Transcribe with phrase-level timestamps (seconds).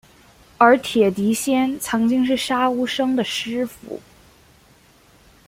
[0.57, 4.01] 而铁笛仙曾经是杀无生的师父。